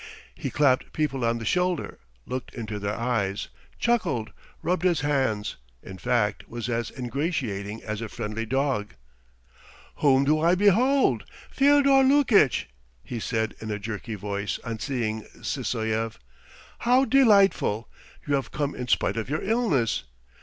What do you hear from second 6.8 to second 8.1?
ingratiating as a